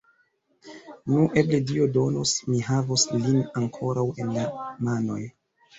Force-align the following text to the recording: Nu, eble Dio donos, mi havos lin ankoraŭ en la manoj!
Nu, 1.11 1.25
eble 1.41 1.59
Dio 1.73 1.89
donos, 1.99 2.33
mi 2.49 2.65
havos 2.71 3.07
lin 3.21 3.41
ankoraŭ 3.63 4.11
en 4.25 4.35
la 4.41 4.51
manoj! 4.91 5.23